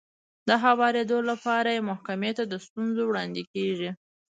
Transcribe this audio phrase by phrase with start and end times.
[0.47, 3.89] د هوارېدو لپاره يې محکمې ته ستونزه وړاندې کېږي.